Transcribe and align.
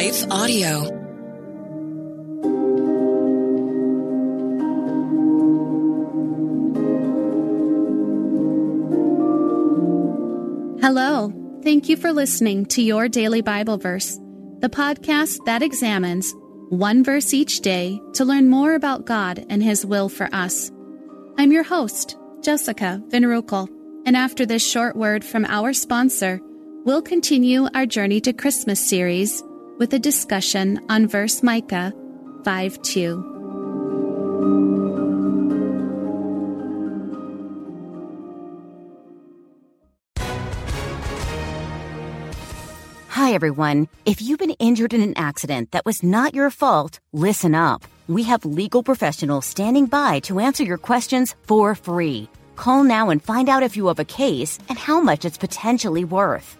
Life 0.00 0.24
Audio. 0.30 0.80
Hello. 10.80 11.30
Thank 11.62 11.90
you 11.90 11.98
for 11.98 12.14
listening 12.14 12.64
to 12.66 12.80
Your 12.80 13.10
Daily 13.10 13.42
Bible 13.42 13.76
Verse, 13.76 14.18
the 14.60 14.70
podcast 14.70 15.44
that 15.44 15.62
examines 15.62 16.34
one 16.70 17.04
verse 17.04 17.34
each 17.34 17.60
day 17.60 18.00
to 18.14 18.24
learn 18.24 18.48
more 18.48 18.74
about 18.74 19.04
God 19.04 19.44
and 19.50 19.62
His 19.62 19.84
will 19.84 20.08
for 20.08 20.34
us. 20.34 20.70
I'm 21.36 21.52
your 21.52 21.64
host, 21.64 22.16
Jessica 22.40 23.02
Van 23.08 23.24
Roekel, 23.24 23.68
and 24.06 24.16
after 24.16 24.46
this 24.46 24.66
short 24.66 24.96
word 24.96 25.22
from 25.26 25.44
our 25.44 25.74
sponsor, 25.74 26.40
we'll 26.86 27.02
continue 27.02 27.68
our 27.74 27.84
Journey 27.84 28.22
to 28.22 28.32
Christmas 28.32 28.80
series 28.80 29.42
with 29.80 29.94
a 29.94 29.98
discussion 29.98 30.78
on 30.90 31.08
verse 31.08 31.42
Micah 31.42 31.92
5 32.44 32.82
2. 32.82 33.26
Hi, 43.08 43.32
everyone. 43.32 43.88
If 44.04 44.20
you've 44.20 44.38
been 44.38 44.50
injured 44.58 44.92
in 44.92 45.00
an 45.00 45.16
accident 45.16 45.70
that 45.70 45.86
was 45.86 46.02
not 46.02 46.34
your 46.34 46.50
fault, 46.50 47.00
listen 47.12 47.54
up. 47.54 47.82
We 48.06 48.24
have 48.24 48.44
legal 48.44 48.82
professionals 48.82 49.46
standing 49.46 49.86
by 49.86 50.20
to 50.20 50.40
answer 50.40 50.62
your 50.62 50.78
questions 50.78 51.34
for 51.46 51.74
free. 51.74 52.28
Call 52.56 52.84
now 52.84 53.08
and 53.08 53.22
find 53.22 53.48
out 53.48 53.62
if 53.62 53.78
you 53.78 53.86
have 53.86 53.98
a 53.98 54.04
case 54.04 54.58
and 54.68 54.76
how 54.76 55.00
much 55.00 55.24
it's 55.24 55.38
potentially 55.38 56.04
worth. 56.04 56.59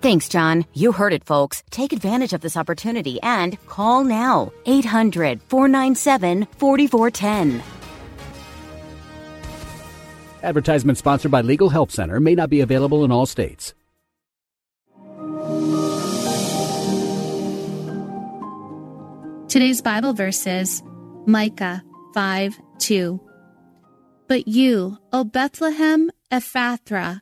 Thanks, 0.00 0.28
John. 0.28 0.64
You 0.74 0.92
heard 0.92 1.12
it, 1.12 1.24
folks. 1.24 1.64
Take 1.70 1.92
advantage 1.92 2.32
of 2.32 2.40
this 2.40 2.56
opportunity 2.56 3.20
and 3.22 3.58
call 3.66 4.04
now. 4.04 4.52
800 4.66 5.42
497 5.48 6.46
4410. 6.58 7.62
Advertisement 10.42 10.98
sponsored 10.98 11.32
by 11.32 11.40
Legal 11.40 11.68
Help 11.68 11.90
Center 11.90 12.20
may 12.20 12.34
not 12.34 12.48
be 12.48 12.60
available 12.60 13.04
in 13.04 13.10
all 13.10 13.26
states. 13.26 13.74
Today's 19.48 19.80
Bible 19.80 20.12
verse 20.12 20.46
is 20.46 20.82
Micah 21.26 21.82
5 22.14 22.58
2. 22.78 23.20
But 24.28 24.46
you, 24.46 24.98
O 25.12 25.24
Bethlehem 25.24 26.10
Ephrathah, 26.30 27.20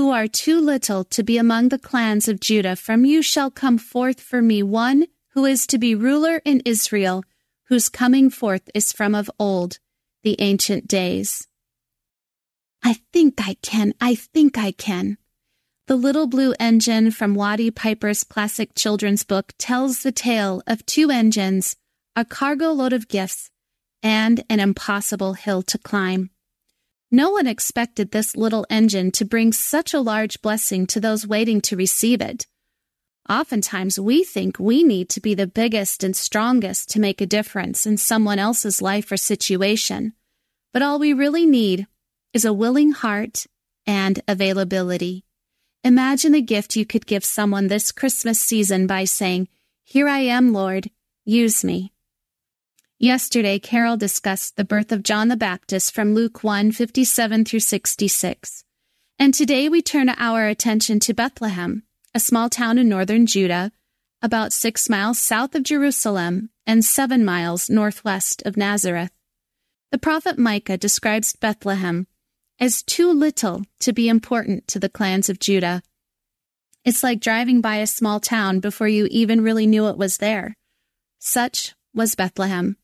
who 0.00 0.12
are 0.12 0.26
too 0.26 0.58
little 0.58 1.04
to 1.04 1.22
be 1.22 1.36
among 1.36 1.68
the 1.68 1.78
clans 1.78 2.26
of 2.26 2.40
Judah, 2.40 2.74
from 2.74 3.04
you 3.04 3.20
shall 3.20 3.50
come 3.50 3.76
forth 3.76 4.18
for 4.18 4.40
me 4.40 4.62
one 4.62 5.04
who 5.34 5.44
is 5.44 5.66
to 5.66 5.76
be 5.76 5.94
ruler 5.94 6.40
in 6.42 6.62
Israel, 6.64 7.22
whose 7.68 7.90
coming 7.90 8.30
forth 8.30 8.70
is 8.74 8.94
from 8.94 9.14
of 9.14 9.30
old, 9.38 9.78
the 10.22 10.36
ancient 10.40 10.88
days. 10.88 11.46
I 12.82 12.96
think 13.12 13.46
I 13.46 13.58
can, 13.60 13.92
I 14.00 14.14
think 14.14 14.56
I 14.56 14.72
can. 14.72 15.18
The 15.86 15.96
Little 15.96 16.26
Blue 16.26 16.54
Engine 16.58 17.10
from 17.10 17.34
Watty 17.34 17.70
Piper's 17.70 18.24
classic 18.24 18.70
children's 18.74 19.22
book 19.22 19.52
tells 19.58 20.02
the 20.02 20.12
tale 20.12 20.62
of 20.66 20.86
two 20.86 21.10
engines, 21.10 21.76
a 22.16 22.24
cargo 22.24 22.72
load 22.72 22.94
of 22.94 23.06
gifts, 23.06 23.50
and 24.02 24.44
an 24.48 24.60
impossible 24.60 25.34
hill 25.34 25.60
to 25.64 25.76
climb. 25.76 26.30
No 27.12 27.30
one 27.30 27.48
expected 27.48 28.12
this 28.12 28.36
little 28.36 28.66
engine 28.70 29.10
to 29.12 29.24
bring 29.24 29.52
such 29.52 29.92
a 29.92 30.00
large 30.00 30.40
blessing 30.42 30.86
to 30.88 31.00
those 31.00 31.26
waiting 31.26 31.60
to 31.62 31.76
receive 31.76 32.20
it. 32.20 32.46
Oftentimes, 33.28 33.98
we 33.98 34.22
think 34.22 34.58
we 34.58 34.84
need 34.84 35.08
to 35.10 35.20
be 35.20 35.34
the 35.34 35.46
biggest 35.46 36.04
and 36.04 36.14
strongest 36.14 36.88
to 36.90 37.00
make 37.00 37.20
a 37.20 37.26
difference 37.26 37.84
in 37.84 37.96
someone 37.96 38.38
else's 38.38 38.80
life 38.80 39.10
or 39.10 39.16
situation. 39.16 40.12
But 40.72 40.82
all 40.82 41.00
we 41.00 41.12
really 41.12 41.46
need 41.46 41.86
is 42.32 42.44
a 42.44 42.52
willing 42.52 42.92
heart 42.92 43.46
and 43.86 44.20
availability. 44.28 45.24
Imagine 45.82 46.34
a 46.34 46.40
gift 46.40 46.76
you 46.76 46.86
could 46.86 47.06
give 47.06 47.24
someone 47.24 47.66
this 47.66 47.90
Christmas 47.90 48.40
season 48.40 48.86
by 48.86 49.04
saying, 49.04 49.48
Here 49.82 50.08
I 50.08 50.18
am, 50.20 50.52
Lord, 50.52 50.90
use 51.24 51.64
me. 51.64 51.92
Yesterday, 53.02 53.58
Carol 53.58 53.96
discussed 53.96 54.56
the 54.56 54.64
birth 54.64 54.92
of 54.92 55.02
John 55.02 55.28
the 55.28 55.36
Baptist 55.36 55.94
from 55.94 56.12
Luke 56.12 56.44
1 56.44 56.70
57 56.72 57.46
through 57.46 57.60
66. 57.60 58.62
And 59.18 59.32
today 59.32 59.70
we 59.70 59.80
turn 59.80 60.10
our 60.10 60.46
attention 60.46 61.00
to 61.00 61.14
Bethlehem, 61.14 61.84
a 62.14 62.20
small 62.20 62.50
town 62.50 62.76
in 62.76 62.90
northern 62.90 63.24
Judah, 63.24 63.72
about 64.20 64.52
six 64.52 64.90
miles 64.90 65.18
south 65.18 65.54
of 65.54 65.62
Jerusalem 65.62 66.50
and 66.66 66.84
seven 66.84 67.24
miles 67.24 67.70
northwest 67.70 68.42
of 68.44 68.58
Nazareth. 68.58 69.12
The 69.92 69.98
prophet 69.98 70.38
Micah 70.38 70.76
describes 70.76 71.34
Bethlehem 71.34 72.06
as 72.58 72.82
too 72.82 73.10
little 73.10 73.64
to 73.78 73.94
be 73.94 74.10
important 74.10 74.68
to 74.68 74.78
the 74.78 74.90
clans 74.90 75.30
of 75.30 75.40
Judah. 75.40 75.82
It's 76.84 77.02
like 77.02 77.20
driving 77.20 77.62
by 77.62 77.76
a 77.76 77.86
small 77.86 78.20
town 78.20 78.60
before 78.60 78.88
you 78.88 79.08
even 79.10 79.40
really 79.40 79.66
knew 79.66 79.88
it 79.88 79.96
was 79.96 80.18
there. 80.18 80.54
Such 81.18 81.74
was 81.94 82.14
Bethlehem. 82.14 82.76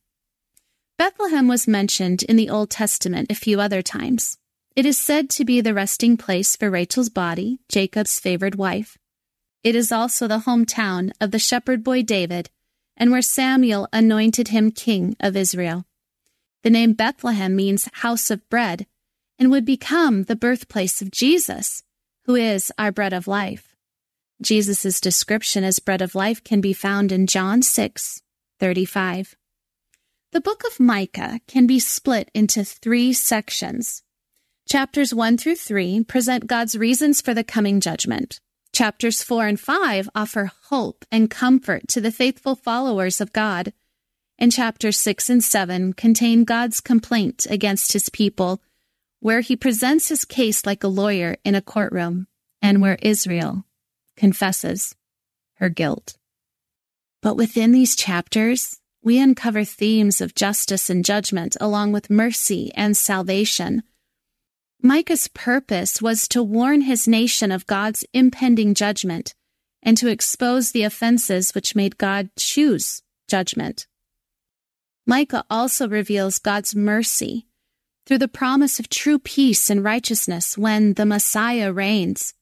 Bethlehem 0.98 1.46
was 1.46 1.68
mentioned 1.68 2.22
in 2.22 2.36
the 2.36 2.48
Old 2.48 2.70
Testament 2.70 3.30
a 3.30 3.34
few 3.34 3.60
other 3.60 3.82
times. 3.82 4.38
It 4.74 4.86
is 4.86 4.96
said 4.96 5.28
to 5.30 5.44
be 5.44 5.60
the 5.60 5.74
resting 5.74 6.16
place 6.16 6.56
for 6.56 6.70
Rachel's 6.70 7.10
body, 7.10 7.58
Jacob's 7.68 8.18
favored 8.18 8.54
wife. 8.54 8.96
It 9.62 9.74
is 9.74 9.92
also 9.92 10.26
the 10.26 10.40
hometown 10.40 11.12
of 11.20 11.32
the 11.32 11.38
shepherd 11.38 11.84
boy 11.84 12.02
David, 12.02 12.48
and 12.96 13.10
where 13.10 13.20
Samuel 13.20 13.88
anointed 13.92 14.48
him 14.48 14.70
king 14.70 15.16
of 15.20 15.36
Israel. 15.36 15.84
The 16.62 16.70
name 16.70 16.94
Bethlehem 16.94 17.54
means 17.54 17.90
house 17.92 18.30
of 18.30 18.48
bread 18.48 18.86
and 19.38 19.50
would 19.50 19.66
become 19.66 20.24
the 20.24 20.36
birthplace 20.36 21.02
of 21.02 21.10
Jesus, 21.10 21.82
who 22.24 22.36
is 22.36 22.72
our 22.78 22.90
bread 22.90 23.12
of 23.12 23.28
life. 23.28 23.76
Jesus' 24.40 25.00
description 25.00 25.62
as 25.62 25.78
bread 25.78 26.00
of 26.00 26.14
life 26.14 26.42
can 26.42 26.62
be 26.62 26.72
found 26.72 27.12
in 27.12 27.26
John 27.26 27.60
6 27.60 28.22
35. 28.58 29.36
The 30.36 30.42
book 30.42 30.64
of 30.66 30.78
Micah 30.78 31.40
can 31.48 31.66
be 31.66 31.78
split 31.78 32.30
into 32.34 32.62
three 32.62 33.14
sections. 33.14 34.02
Chapters 34.68 35.14
1 35.14 35.38
through 35.38 35.56
3 35.56 36.04
present 36.04 36.46
God's 36.46 36.76
reasons 36.76 37.22
for 37.22 37.32
the 37.32 37.42
coming 37.42 37.80
judgment. 37.80 38.38
Chapters 38.70 39.22
4 39.22 39.46
and 39.46 39.58
5 39.58 40.10
offer 40.14 40.50
hope 40.64 41.06
and 41.10 41.30
comfort 41.30 41.88
to 41.88 42.02
the 42.02 42.12
faithful 42.12 42.54
followers 42.54 43.18
of 43.22 43.32
God. 43.32 43.72
And 44.38 44.52
chapters 44.52 44.98
6 45.00 45.30
and 45.30 45.42
7 45.42 45.94
contain 45.94 46.44
God's 46.44 46.82
complaint 46.82 47.46
against 47.48 47.94
his 47.94 48.10
people, 48.10 48.60
where 49.20 49.40
he 49.40 49.56
presents 49.56 50.10
his 50.10 50.26
case 50.26 50.66
like 50.66 50.84
a 50.84 50.88
lawyer 50.88 51.38
in 51.46 51.54
a 51.54 51.62
courtroom, 51.62 52.26
and 52.60 52.82
where 52.82 52.98
Israel 53.00 53.64
confesses 54.18 54.94
her 55.54 55.70
guilt. 55.70 56.18
But 57.22 57.38
within 57.38 57.72
these 57.72 57.96
chapters, 57.96 58.78
we 59.06 59.20
uncover 59.20 59.62
themes 59.62 60.20
of 60.20 60.34
justice 60.34 60.90
and 60.90 61.04
judgment 61.04 61.56
along 61.60 61.92
with 61.92 62.10
mercy 62.10 62.72
and 62.74 62.96
salvation. 62.96 63.84
Micah's 64.82 65.28
purpose 65.28 66.02
was 66.02 66.26
to 66.26 66.42
warn 66.42 66.80
his 66.80 67.06
nation 67.06 67.52
of 67.52 67.68
God's 67.68 68.04
impending 68.12 68.74
judgment 68.74 69.32
and 69.80 69.96
to 69.96 70.08
expose 70.08 70.72
the 70.72 70.82
offenses 70.82 71.54
which 71.54 71.76
made 71.76 71.98
God 71.98 72.30
choose 72.36 73.00
judgment. 73.28 73.86
Micah 75.06 75.44
also 75.48 75.88
reveals 75.88 76.40
God's 76.40 76.74
mercy 76.74 77.46
through 78.06 78.18
the 78.18 78.26
promise 78.26 78.80
of 78.80 78.88
true 78.88 79.20
peace 79.20 79.70
and 79.70 79.84
righteousness 79.84 80.58
when 80.58 80.94
the 80.94 81.06
Messiah 81.06 81.72
reigns. 81.72 82.34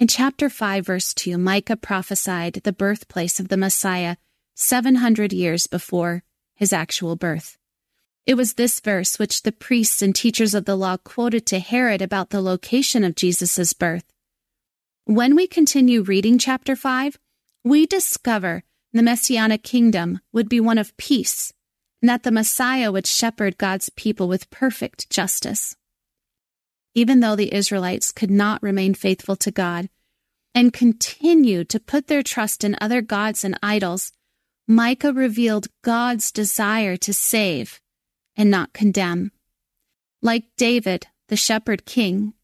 In 0.00 0.08
chapter 0.08 0.50
5, 0.50 0.86
verse 0.86 1.14
2, 1.14 1.38
Micah 1.38 1.76
prophesied 1.76 2.54
the 2.64 2.72
birthplace 2.72 3.38
of 3.38 3.46
the 3.46 3.56
Messiah 3.56 4.16
700 4.60 5.32
years 5.32 5.68
before 5.68 6.24
his 6.56 6.72
actual 6.72 7.14
birth. 7.14 7.56
It 8.26 8.34
was 8.34 8.54
this 8.54 8.80
verse 8.80 9.16
which 9.16 9.44
the 9.44 9.52
priests 9.52 10.02
and 10.02 10.12
teachers 10.12 10.52
of 10.52 10.64
the 10.64 10.74
law 10.74 10.96
quoted 10.96 11.46
to 11.46 11.60
Herod 11.60 12.02
about 12.02 12.30
the 12.30 12.40
location 12.40 13.04
of 13.04 13.14
Jesus' 13.14 13.72
birth. 13.72 14.12
When 15.04 15.36
we 15.36 15.46
continue 15.46 16.02
reading 16.02 16.38
chapter 16.38 16.74
5, 16.74 17.20
we 17.62 17.86
discover 17.86 18.64
the 18.92 19.02
messianic 19.02 19.62
kingdom 19.62 20.18
would 20.32 20.48
be 20.48 20.58
one 20.58 20.76
of 20.76 20.96
peace, 20.96 21.52
and 22.02 22.08
that 22.08 22.24
the 22.24 22.32
Messiah 22.32 22.90
would 22.90 23.06
shepherd 23.06 23.58
God's 23.58 23.90
people 23.90 24.26
with 24.26 24.50
perfect 24.50 25.08
justice. 25.08 25.76
Even 26.94 27.20
though 27.20 27.36
the 27.36 27.54
Israelites 27.54 28.10
could 28.10 28.30
not 28.30 28.60
remain 28.60 28.92
faithful 28.92 29.36
to 29.36 29.52
God 29.52 29.88
and 30.52 30.72
continued 30.72 31.68
to 31.68 31.78
put 31.78 32.08
their 32.08 32.24
trust 32.24 32.64
in 32.64 32.76
other 32.80 33.00
gods 33.00 33.44
and 33.44 33.56
idols, 33.62 34.10
Micah 34.70 35.14
revealed 35.14 35.68
God's 35.80 36.30
desire 36.30 36.98
to 36.98 37.14
save 37.14 37.80
and 38.36 38.50
not 38.50 38.74
condemn. 38.74 39.32
Like 40.20 40.44
David, 40.58 41.06
the 41.28 41.36
shepherd 41.36 41.86
king, 41.86 42.34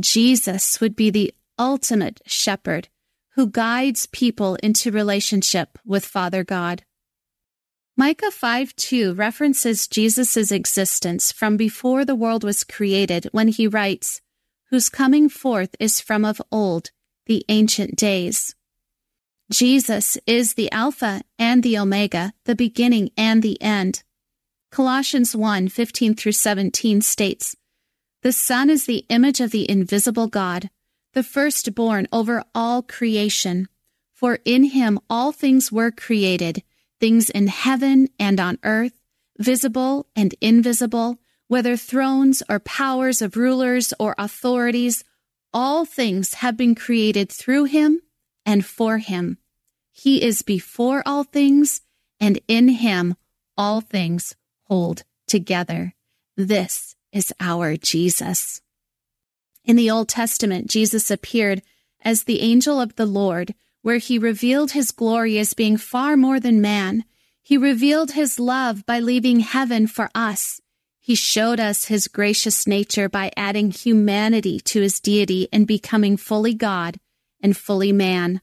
Jesus 0.00 0.80
would 0.80 0.96
be 0.96 1.10
the 1.10 1.34
ultimate 1.58 2.22
shepherd 2.24 2.88
who 3.34 3.50
guides 3.50 4.06
people 4.06 4.54
into 4.62 4.90
relationship 4.90 5.78
with 5.84 6.06
Father 6.06 6.44
God. 6.44 6.82
Micah 7.94 8.30
5 8.30 8.74
2 8.74 9.12
references 9.12 9.86
Jesus' 9.86 10.50
existence 10.50 11.30
from 11.30 11.58
before 11.58 12.06
the 12.06 12.14
world 12.14 12.42
was 12.42 12.64
created 12.64 13.28
when 13.32 13.48
he 13.48 13.66
writes, 13.66 14.22
Whose 14.70 14.88
coming 14.88 15.28
forth 15.28 15.76
is 15.78 16.00
from 16.00 16.24
of 16.24 16.40
old, 16.50 16.90
the 17.26 17.44
ancient 17.50 17.96
days. 17.96 18.54
Jesus 19.50 20.18
is 20.26 20.54
the 20.54 20.70
Alpha 20.72 21.22
and 21.38 21.62
the 21.62 21.78
Omega, 21.78 22.32
the 22.46 22.56
beginning 22.56 23.10
and 23.16 23.44
the 23.44 23.60
end. 23.62 24.02
Colossians 24.72 25.36
1 25.36 25.68
15 25.68 26.16
through 26.16 26.32
17 26.32 27.00
states, 27.00 27.54
The 28.22 28.32
Son 28.32 28.68
is 28.70 28.86
the 28.86 29.06
image 29.08 29.40
of 29.40 29.52
the 29.52 29.70
invisible 29.70 30.26
God, 30.26 30.68
the 31.14 31.22
firstborn 31.22 32.08
over 32.10 32.42
all 32.56 32.82
creation. 32.82 33.68
For 34.12 34.40
in 34.44 34.64
him 34.64 34.98
all 35.08 35.30
things 35.30 35.70
were 35.70 35.92
created, 35.92 36.64
things 36.98 37.30
in 37.30 37.46
heaven 37.46 38.08
and 38.18 38.40
on 38.40 38.58
earth, 38.64 38.98
visible 39.38 40.08
and 40.16 40.34
invisible, 40.40 41.18
whether 41.46 41.76
thrones 41.76 42.42
or 42.48 42.58
powers 42.58 43.22
of 43.22 43.36
rulers 43.36 43.94
or 44.00 44.16
authorities, 44.18 45.04
all 45.52 45.84
things 45.84 46.34
have 46.34 46.56
been 46.56 46.74
created 46.74 47.30
through 47.30 47.64
him 47.64 48.00
and 48.46 48.64
for 48.64 48.98
him. 48.98 49.36
He 49.90 50.22
is 50.22 50.42
before 50.42 51.02
all 51.04 51.24
things, 51.24 51.82
and 52.20 52.40
in 52.46 52.68
him 52.68 53.16
all 53.58 53.80
things 53.80 54.36
hold 54.62 55.02
together. 55.26 55.94
This 56.36 56.94
is 57.12 57.32
our 57.40 57.76
Jesus. 57.76 58.60
In 59.64 59.76
the 59.76 59.90
Old 59.90 60.08
Testament, 60.08 60.70
Jesus 60.70 61.10
appeared 61.10 61.62
as 62.02 62.24
the 62.24 62.40
angel 62.40 62.80
of 62.80 62.94
the 62.94 63.06
Lord, 63.06 63.54
where 63.82 63.98
he 63.98 64.18
revealed 64.18 64.72
his 64.72 64.92
glory 64.92 65.38
as 65.38 65.54
being 65.54 65.76
far 65.76 66.16
more 66.16 66.38
than 66.38 66.60
man. 66.60 67.04
He 67.42 67.56
revealed 67.56 68.12
his 68.12 68.38
love 68.38 68.86
by 68.86 69.00
leaving 69.00 69.40
heaven 69.40 69.86
for 69.86 70.10
us. 70.14 70.60
He 71.00 71.14
showed 71.14 71.58
us 71.58 71.86
his 71.86 72.08
gracious 72.08 72.66
nature 72.66 73.08
by 73.08 73.32
adding 73.36 73.70
humanity 73.70 74.60
to 74.60 74.80
his 74.80 75.00
deity 75.00 75.48
and 75.52 75.66
becoming 75.66 76.16
fully 76.16 76.54
God 76.54 76.98
and 77.40 77.56
fully 77.56 77.92
man. 77.92 78.40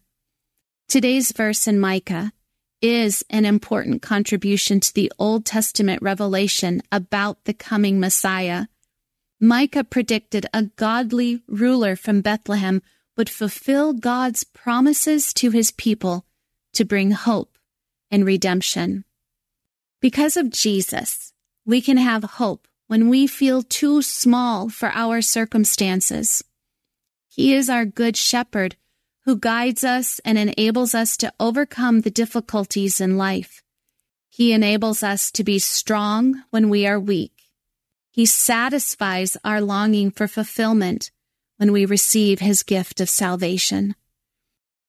Today's 0.87 1.31
verse 1.31 1.67
in 1.67 1.79
Micah 1.79 2.31
is 2.81 3.23
an 3.29 3.45
important 3.45 4.01
contribution 4.01 4.79
to 4.81 4.93
the 4.93 5.11
Old 5.17 5.45
Testament 5.45 6.01
revelation 6.01 6.81
about 6.91 7.45
the 7.45 7.53
coming 7.53 7.99
Messiah. 7.99 8.65
Micah 9.39 9.83
predicted 9.83 10.45
a 10.53 10.63
godly 10.63 11.41
ruler 11.47 11.95
from 11.95 12.21
Bethlehem 12.21 12.81
would 13.17 13.29
fulfill 13.29 13.93
God's 13.93 14.43
promises 14.43 15.33
to 15.35 15.51
his 15.51 15.71
people 15.71 16.25
to 16.73 16.83
bring 16.83 17.11
hope 17.11 17.57
and 18.11 18.25
redemption. 18.25 19.05
Because 20.01 20.35
of 20.35 20.49
Jesus, 20.49 21.33
we 21.65 21.81
can 21.81 21.97
have 21.97 22.23
hope 22.23 22.67
when 22.87 23.07
we 23.07 23.27
feel 23.27 23.63
too 23.63 24.01
small 24.01 24.69
for 24.69 24.89
our 24.89 25.21
circumstances. 25.21 26.43
He 27.29 27.53
is 27.53 27.69
our 27.69 27.85
good 27.85 28.17
shepherd 28.17 28.75
who 29.25 29.37
guides 29.37 29.83
us 29.83 30.19
and 30.25 30.37
enables 30.37 30.93
us 30.93 31.15
to 31.17 31.33
overcome 31.39 32.01
the 32.01 32.11
difficulties 32.11 32.99
in 32.99 33.17
life. 33.17 33.63
He 34.29 34.51
enables 34.51 35.03
us 35.03 35.31
to 35.31 35.43
be 35.43 35.59
strong 35.59 36.43
when 36.49 36.69
we 36.69 36.85
are 36.87 36.99
weak. 36.99 37.31
He 38.11 38.25
satisfies 38.25 39.37
our 39.43 39.61
longing 39.61 40.11
for 40.11 40.27
fulfillment 40.27 41.11
when 41.57 41.71
we 41.71 41.85
receive 41.85 42.39
his 42.39 42.63
gift 42.63 42.99
of 42.99 43.09
salvation. 43.09 43.95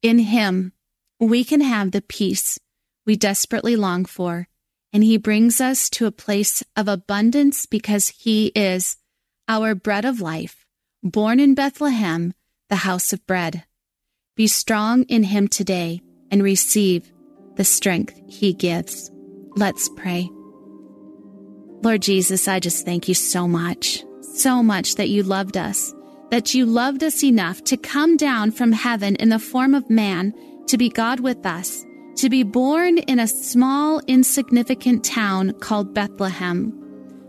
In 0.03 0.19
him, 0.19 0.73
we 1.21 1.45
can 1.45 1.61
have 1.61 1.93
the 1.93 2.03
peace 2.03 2.59
we 3.07 3.17
desperately 3.17 3.77
long 3.77 4.05
for, 4.05 4.49
and 4.93 5.05
he 5.05 5.17
brings 5.17 5.61
us 5.61 5.89
to 5.91 6.07
a 6.07 6.13
place 6.13 6.63
of 6.77 6.89
abundance 6.89 7.67
because 7.67 8.09
he 8.09 8.47
is 8.49 8.97
our 9.47 9.75
bread 9.75 10.05
of 10.05 10.21
life, 10.21 10.67
born 11.03 11.39
in 11.39 11.55
Bethlehem, 11.55 12.35
the 12.69 12.77
house 12.77 13.13
of 13.13 13.27
bread. 13.27 13.65
Be 14.37 14.49
strong 14.49 15.05
in 15.05 15.23
Him 15.23 15.47
today 15.47 16.01
and 16.33 16.43
receive 16.43 17.09
the 17.55 17.63
strength 17.65 18.21
He 18.27 18.53
gives. 18.53 19.13
Let's 19.55 19.89
pray. 19.91 20.29
Lord 21.83 22.03
Jesus, 22.03 22.49
I 22.49 22.59
just 22.59 22.85
thank 22.85 23.07
you 23.07 23.15
so 23.15 23.47
much, 23.47 24.03
so 24.23 24.61
much 24.61 24.97
that 24.97 25.09
you 25.09 25.23
loved 25.23 25.57
us, 25.57 25.95
that 26.33 26.53
you 26.53 26.67
loved 26.67 27.05
us 27.05 27.23
enough 27.23 27.63
to 27.65 27.77
come 27.77 28.17
down 28.17 28.51
from 28.51 28.73
heaven 28.73 29.15
in 29.17 29.29
the 29.29 29.39
form 29.39 29.73
of 29.73 29.89
man 29.89 30.35
to 30.67 30.77
be 30.77 30.89
God 30.89 31.21
with 31.21 31.47
us, 31.47 31.85
to 32.17 32.29
be 32.29 32.43
born 32.43 32.99
in 32.99 33.21
a 33.21 33.29
small, 33.29 34.01
insignificant 34.09 35.05
town 35.05 35.53
called 35.61 35.95
Bethlehem. 35.95 36.73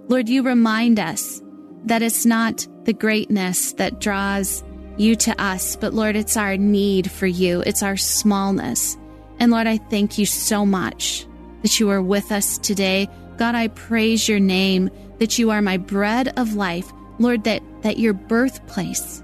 Lord, 0.08 0.28
you 0.28 0.42
remind 0.42 1.00
us 1.00 1.40
that 1.84 2.02
it's 2.02 2.26
not 2.26 2.68
the 2.86 2.94
greatness 2.94 3.74
that 3.74 4.00
draws 4.00 4.64
you 4.98 5.16
to 5.18 5.42
us, 5.42 5.76
but 5.76 5.94
Lord, 5.94 6.16
it's 6.16 6.38
our 6.38 6.58
need 6.58 7.12
for 7.12 7.28
you, 7.28 7.62
it's 7.62 7.84
our 7.84 7.98
smallness. 7.98 8.98
And 9.40 9.52
Lord, 9.52 9.68
I 9.68 9.78
thank 9.78 10.18
you 10.18 10.26
so 10.26 10.66
much 10.66 11.26
that 11.62 11.80
you 11.80 11.90
are 11.90 12.02
with 12.02 12.32
us 12.32 12.58
today. 12.58 13.10
God, 13.38 13.56
I 13.56 13.68
praise 13.68 14.30
your 14.30 14.40
name, 14.40 14.90
that 15.20 15.38
you 15.38 15.52
are 15.52 15.62
my 15.62 15.78
bread 15.78 16.38
of 16.38 16.56
life. 16.56 16.92
Lord, 17.20 17.44
that, 17.46 17.62
that 17.82 17.98
your 17.98 18.14
birthplace 18.14 19.24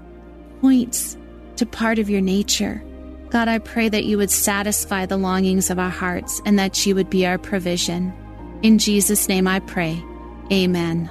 points 0.60 1.16
to 1.56 1.66
part 1.66 1.98
of 1.98 2.10
your 2.10 2.20
nature. 2.20 2.82
God, 3.30 3.48
I 3.48 3.58
pray 3.58 3.88
that 3.88 4.04
you 4.04 4.18
would 4.18 4.30
satisfy 4.30 5.06
the 5.06 5.16
longings 5.16 5.70
of 5.70 5.78
our 5.78 5.90
hearts 5.90 6.40
and 6.44 6.58
that 6.58 6.84
you 6.84 6.94
would 6.94 7.10
be 7.10 7.26
our 7.26 7.38
provision. 7.38 8.12
In 8.62 8.78
Jesus' 8.78 9.28
name 9.28 9.48
I 9.48 9.60
pray. 9.60 10.02
Amen. 10.52 11.10